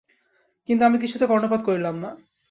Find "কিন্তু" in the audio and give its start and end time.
0.69-0.83